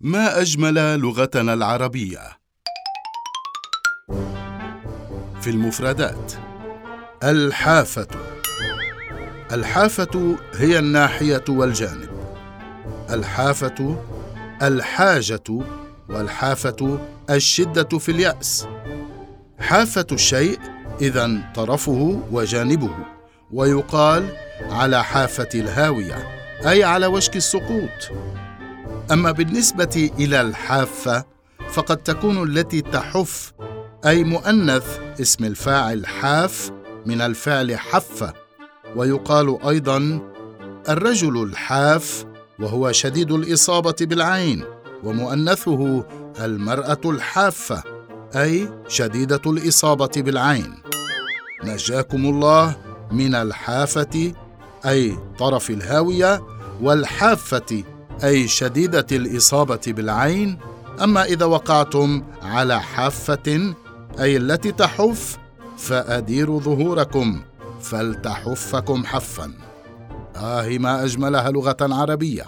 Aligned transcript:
ما 0.00 0.40
أجمل 0.40 1.00
لغتنا 1.00 1.54
العربية؟ 1.54 2.20
في 5.40 5.50
المفردات 5.50 6.32
الحافة. 7.24 8.06
الحافة 9.52 10.36
هي 10.54 10.78
الناحية 10.78 11.44
والجانب. 11.48 12.08
الحافة 13.10 14.04
الحاجة 14.62 15.64
والحافة 16.08 16.98
الشدة 17.30 17.98
في 17.98 18.08
اليأس. 18.08 18.66
حافة 19.60 20.06
الشيء 20.12 20.58
إذا 21.00 21.52
طرفه 21.54 22.22
وجانبه 22.32 22.94
ويقال 23.52 24.36
على 24.70 25.04
حافة 25.04 25.48
الهاوية 25.54 26.28
أي 26.66 26.84
على 26.84 27.06
وشك 27.06 27.36
السقوط. 27.36 28.12
أما 29.12 29.30
بالنسبة 29.30 30.10
إلى 30.18 30.40
الحافة 30.40 31.24
فقد 31.72 31.96
تكون 31.96 32.42
التي 32.50 32.80
تحف 32.80 33.52
أي 34.06 34.24
مؤنث 34.24 34.98
اسم 35.20 35.44
الفاعل 35.44 36.06
حاف 36.06 36.70
من 37.06 37.20
الفعل 37.20 37.78
حف 37.78 38.32
ويقال 38.96 39.58
أيضا 39.68 40.20
الرجل 40.88 41.42
الحاف 41.42 42.24
وهو 42.60 42.92
شديد 42.92 43.32
الإصابة 43.32 43.96
بالعين 44.00 44.64
ومؤنثه 45.04 46.04
المرأة 46.40 47.00
الحافة 47.04 47.82
أي 48.36 48.68
شديدة 48.88 49.40
الإصابة 49.46 50.10
بالعين. 50.16 50.74
نجاكم 51.64 52.26
الله 52.26 52.76
من 53.12 53.34
الحافة 53.34 54.32
أي 54.86 55.18
طرف 55.38 55.70
الهاوية 55.70 56.42
والحافة 56.82 57.84
أي 58.24 58.48
شديدة 58.48 59.06
الإصابة 59.12 59.80
بالعين 59.86 60.58
أما 61.02 61.24
إذا 61.24 61.44
وقعتم 61.44 62.22
على 62.42 62.80
حافة 62.80 63.74
أي 64.20 64.36
التي 64.36 64.72
تحف 64.72 65.38
فأديروا 65.78 66.60
ظهوركم 66.60 67.40
فلتحفكم 67.80 69.04
حفا. 69.04 69.52
آه 70.36 70.62
ما 70.78 71.04
أجملها 71.04 71.50
لغة 71.50 71.76
عربية. 71.80 72.44